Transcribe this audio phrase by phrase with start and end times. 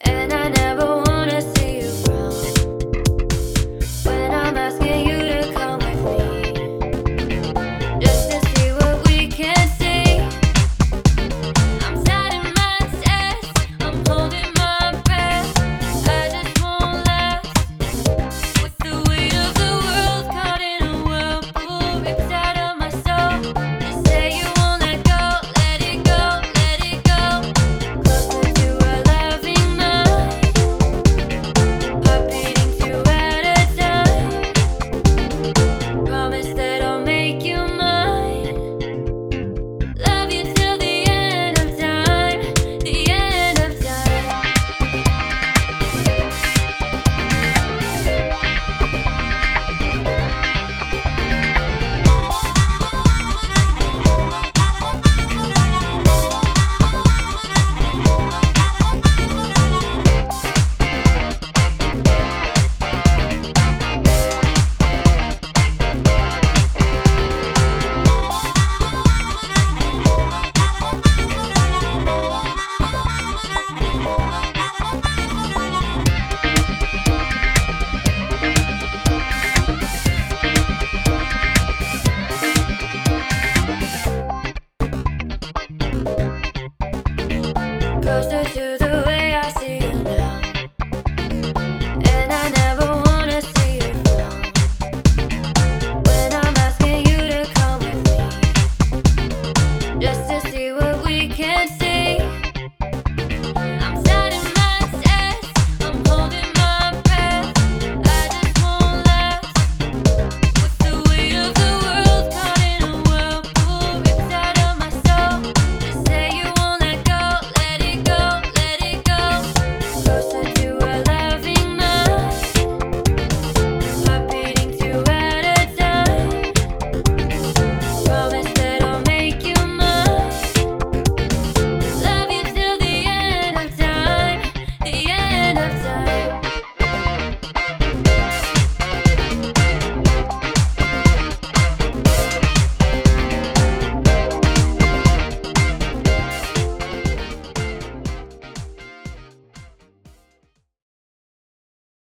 [0.00, 0.63] And I know